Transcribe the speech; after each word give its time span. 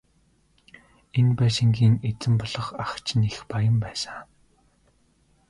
Энэ 1.19 1.33
байшингийн 1.39 1.95
эзэн 2.09 2.33
болох 2.41 2.67
ах 2.83 2.93
чинь 3.05 3.27
их 3.31 3.37
баян 3.51 3.77
байсан. 3.83 4.19